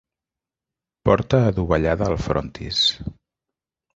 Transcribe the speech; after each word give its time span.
Porta 1.09 1.41
adovellada 1.49 2.07
al 2.13 2.17
frontis. 2.29 2.83